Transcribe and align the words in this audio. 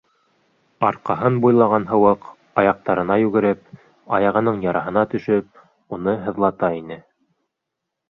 Арҡаһын 0.87 1.37
буйлаған 1.43 1.85
һыуыҡ, 1.91 2.25
аяҡтарына 2.63 3.19
йүгереп, 3.25 3.63
аяғының 4.19 4.61
яраһына 4.69 5.07
төшөп, 5.15 5.65
уны 5.99 6.21
һыҙлата 6.27 6.77
ине. 6.83 7.03